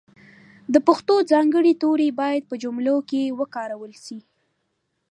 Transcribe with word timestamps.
د 0.73 0.75
پښتو 0.87 1.15
ځانګړي 1.31 1.73
توري 1.81 2.09
باید 2.21 2.43
په 2.49 2.55
جملو 2.63 2.95
کښې 3.09 3.23
وکارول 3.39 3.93
سي. 4.05 4.19